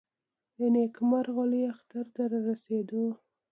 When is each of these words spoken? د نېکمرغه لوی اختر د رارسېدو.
د 0.57 0.59
نېکمرغه 0.73 1.43
لوی 1.51 1.63
اختر 1.73 2.03
د 2.15 2.17
رارسېدو. 2.31 3.03